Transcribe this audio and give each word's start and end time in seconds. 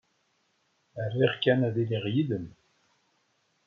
Riɣ 1.13 1.33
kan 1.43 1.59
ad 1.67 1.75
iliɣ 1.83 2.05
yid-m. 2.13 2.45